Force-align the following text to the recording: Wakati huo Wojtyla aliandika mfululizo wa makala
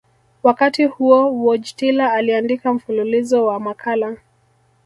Wakati 0.43 0.85
huo 0.85 1.33
Wojtyla 1.43 2.13
aliandika 2.13 2.73
mfululizo 2.73 3.45
wa 3.45 3.59
makala 3.59 4.17